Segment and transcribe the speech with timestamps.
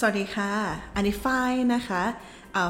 [0.00, 0.52] สวัสดีค่ะ
[0.94, 2.02] อันนี้ฝ้ายนะคะ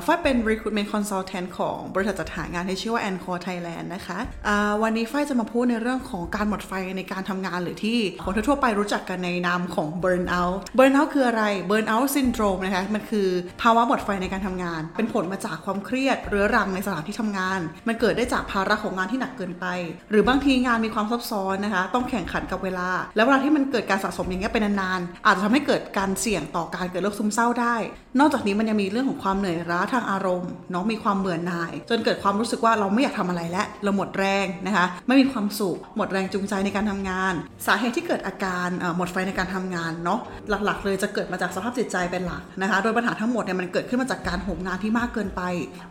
[0.07, 4.19] ฝ้ายเป็น recruitment consultant ของบริษัทจัดหางานที่ชื่อว่า Encore Thailand นะคะ
[4.49, 13.29] อ่าวันนี้ฝ้ายจะมาพูดในเรื่องของการหมดไฟในการทำงานหรือที่คนทั่วไปรู้จักกันในนามของ burnout burnout คืออะไร burnout syndrome นะคะ มันคือ
[13.62, 19.66] ภาวะหมดไฟในการทำงาน เป็นผลมาจากความเครียดเรื้อรังในสถานที่ทำงาน มันเกิดได้จากภาระของงานที่หนักเกินไป
[20.11, 27.77] หรือบางทีงานมีความซับซ้อนนะคะ ต้องแข่งขันกับเวลา แล้วเวลาที่มันเกิดการสะสมอย่างเงี้ยเป็นนานๆอาจจะทำให้เกิดการเสี่ยงต่อการเกิดโรคซึมเศร้าได้
[28.21, 37.34] นอกจากนี้มันยังมีเรื่องของความเหนื่อยล้าทางอารมณ์เนาะมีความเบื่อหน่าย จนเกิดความรู้สึกว่าเราไม่อยากทำอะไรแล้วเราหมดแรงนะคะไม่มีความสุขหมดแรงจูงใจในการทำงาน
[37.66, 40.20] สาเหตุที่เกิดอาการหมดไฟในการทำงานเนาะ
[40.64, 45.42] หลักๆ เลยจะเกิดมาจากสภาพจิตใจเป็นหลักนะคะโดยปัญหาทั้งหมดเนี่ยมันเกิดขึ้นมาจากการโหมงานที่มากเกินไป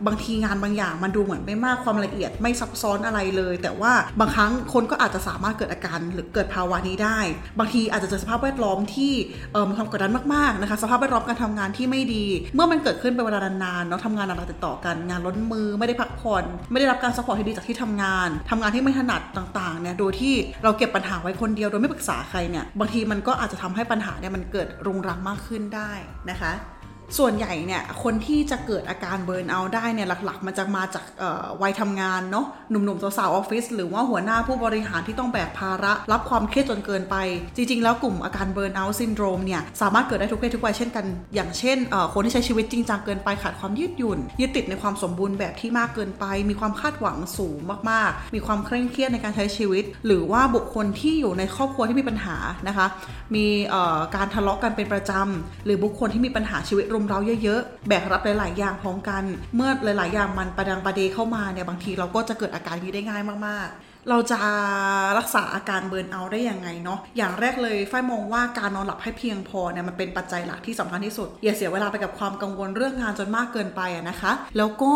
[0.06, 7.18] บางทีงานบางอย่างมันดูเหมือนไม่มากความละเอียดไม่ซับซ้อนอะไรเลย แต่ว่าบางครั้งคนก็อาจจะสามารถเกิดอาการหรือเกิดภาวะนี้ได้
[7.58, 9.12] บางทีอาจจะเจอสภาพแวดล้อมที่
[9.68, 25.92] มีความกดดันมากๆนะคะสภาพแวดล้อมการทำงานที่ไม่ดี เมื่อมันเกิดขึ้นเป็นเวลานานๆเนาะทำงานหนักติดต่อกันงานล้นมือไม่ได้พักผ่อน ไม่ได้รับการ support ที่ดีจากที่ทำงานทำงานที่ไม่ถนัดต่างๆเนี่ยโดยที่เราเก็บปัญหาไว้คนเดียวโดยไม่ปรึกษาใครเนี่ยบางทีมันก็อาจจะทำให้ปัญหาเนี่ยมันเกิดรุงรังมากขึ้นได้
[26.30, 26.52] นะคะ
[27.18, 31.04] ส่วนใหญ่เนี่ยคนที่จะเกิดอาการ burnout ได้เนี่ยหลักๆ มันจะมาจาก
[31.62, 37.16] วัยทำงานเนาะหนุ่มๆสาวๆออฟฟิศหรือว่าหัวหน้าผู้บริหารที่ต้องแบกภาระ รับความเครียดจนเกินไป
[37.56, 41.04] จริง ๆ แล้วกลุ่มอาการ burnout syndrome เนี่ยสามารถเกิดได้ทุกเพศทุกวัยเช่นกัน
[41.34, 41.78] อย่างเช่น
[42.14, 47.58] คนที่ใช้ชีวิตจริงจังเกินไปขาดความยืดหยุ่น ยึดติดในความสมบูรณ์แบบที่มากเกินไป มีความคาดหวังสูง
[47.90, 52.36] มากๆ มีความเคร่งเครียดในการใช้ชีวิต หรือว่าบุคคลที่อยู่ในครอบครัวที่มีปัญหา
[52.68, 52.86] นะคะ
[53.34, 53.46] มี
[54.16, 59.22] การทะเลาะกันเป็นประจำหรือบุคคลที่มีปัญหาชีวิตรุมเร้าเยอะๆ แบกรับหลาย ๆ อย่างพร้อมกัน
[59.56, 64.38] เมื่อหลาย ๆ อย่างมันประดังประเดเข้ามาเนี่ยบางทีเราก็จะเกิดอาการนี้ได้ง่ายมากๆ เราจะ
[65.18, 74.92] รักษาอาการเบิร์นเอาได้ยังไงเนาะอย่างแรกเลยฝ้ายมองว่าการนอนหลับให้เพียงพอเนี่ยมันเป็นปัจจัยหลักที่สำคัญที่สุด อย่าเสียเวลาไปกับความกังวลเรื่องงานจนมากเกินไปะนะคะ แล้วก็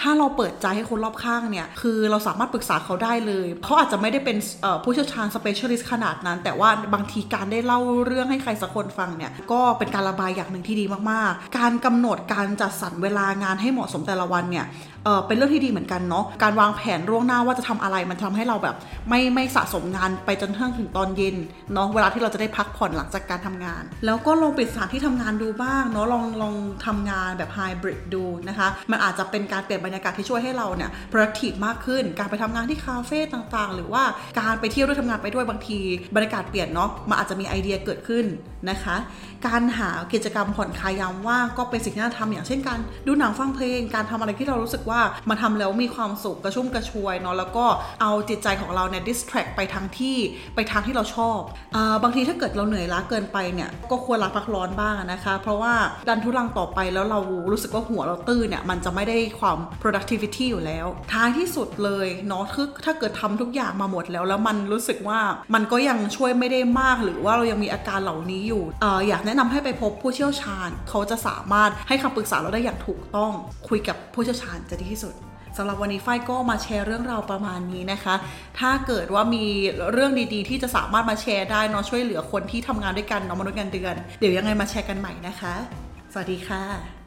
[0.00, 4.36] ถ้าเราเปิดใจให้คนรอบข้างเนี่ยคือเราสามารถปรึกษาเขาได้เลยเขาอาจจะไม่ได้เป็น
[4.84, 14.66] ผู้เชี่ยวชาญ specialist ขนาดนั้น แต่ว่าบางทีการได้เล่าเรื่องให้ใครสักคนฟังเนี่ยก็เป็นการระบายอย่างหนึ่งที่ดีมากๆ การกำหนดการจัดสรรเวลางานให้เหมาะสมแต่ละวันเนี่ย
[15.04, 18.76] เออเป็นเรื่องที่ดีเหมือนกันเนาะการวางแผนล่วงหน้าว่าจะทำอะไรมันทำให้เราแบบ
[19.08, 21.36] ไม่ไม่สะสมงานไปจนกระทั่งถึงตอนเย็น
[21.72, 26.54] เนาะเวลาที่เราจะได้พักผ่อนหลังจากการทำงาน แล้วก็ลองปิดสถานที่ทำงานดูบ้างเนาะลองลอง
[26.86, 34.02] ทำงานแบบไฮบริดดูนะคะมันอาจจะเป็นการเปลี่ยนบรรยากาศที่ช่วยให้เราเนี่ย productive มากขึ้น การไปทำงานที่คาเฟ่ต่างๆ หรือว่า
[34.40, 35.78] การไปเที่ยวด้วยทำงานไปด้วยบางที
[36.14, 38.24] บรรยากาศเปลี่ยนเนาะมันอาจจะมีไอเดียเกิดขึ้น
[38.70, 38.96] นะคะ
[39.46, 44.91] การหากิจกรรมผ่อนคลายยามว่างก็เป็นสิ่งที่น่าทำอย่างเช่นการดูหนังฟังเพลง การทำอะไรที่เรารู้สึกว่า
[45.30, 47.66] มาทำแล้วมีความสุขกระชุ่มกระชวยเนาะแล้วก็
[48.02, 50.16] เอาจิตใจของเราเนี่ย distract ไปทางที่
[50.54, 51.40] ไปทางที่เราชอบ
[51.76, 55.74] อบางทีถ้าเกิดเราเหนื่อยล้าเกินไปเนี่ยก็ควรลาพักร้อนบ้างนะคะ เพราะว่า
[56.08, 57.20] ดันทุรังต่อไปแล้วเรา
[57.52, 65.20] รู้สึกว่าหัวเราตื้อเนี่ยมันจะไม่ได้ความ productivity อยู่แล้ว ท้ายที่สุดเลยเนาะคือถ้าเกิดทำทุกอย่างมาหมดแล้ว แล้วมันรู้สึกว่า
[65.54, 73.32] มันก็ยังช่วยไม่ได้มาก หรือว่าเรายังมีอาการเหล่านี้อยู่อออยากแนะนำให้ไปพบผู้เชี่ยวชาญ เขาจะสามารถให้คำปรึกษาเราได้อย่างถูกต้อง
[73.68, 75.14] คุยกับผู้เชี่ยวชาญจะดีที่สุด
[75.56, 78.14] สำหรับวันนี้ฝ้ายก็มาแชร์เรื่องราวประมาณนี้นะคะ
[78.60, 79.44] ถ้าเกิดว่ามี
[79.92, 85.54] เรื่องดีๆ ที่จะสามารถมาแชร์ได้เนาะช่วยเหลือคนที่ทำงานด้วยกันเนาะมนุษย์เงินเดือน เดี๋ยวยังไงมาแชร์กันใหม่นะคะ
[86.12, 87.01] สวัสดีค่ะ